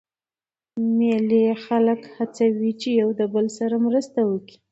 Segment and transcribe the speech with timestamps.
[0.97, 4.57] مېلې خلک هڅوي، چي له یو بل سره مرسته وکي.